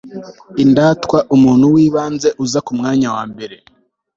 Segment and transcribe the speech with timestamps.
[0.63, 3.55] indatwa umuntu w'ibanze uza ku mwanya wa mbere